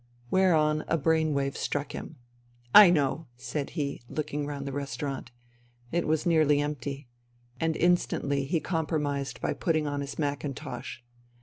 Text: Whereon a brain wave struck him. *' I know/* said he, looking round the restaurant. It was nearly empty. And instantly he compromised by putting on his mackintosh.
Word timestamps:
Whereon 0.31 0.83
a 0.87 0.97
brain 0.97 1.31
wave 1.35 1.55
struck 1.55 1.91
him. 1.91 2.15
*' 2.43 2.45
I 2.73 2.89
know/* 2.89 3.27
said 3.37 3.69
he, 3.77 4.01
looking 4.09 4.47
round 4.47 4.65
the 4.65 4.71
restaurant. 4.71 5.29
It 5.91 6.07
was 6.07 6.25
nearly 6.25 6.59
empty. 6.59 7.07
And 7.59 7.77
instantly 7.77 8.45
he 8.45 8.59
compromised 8.61 9.39
by 9.41 9.53
putting 9.53 9.85
on 9.85 10.01
his 10.01 10.17
mackintosh. 10.17 11.03